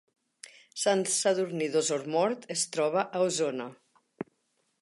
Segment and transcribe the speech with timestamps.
[0.83, 3.73] Sant Sadurní d’Osormort es troba a Osona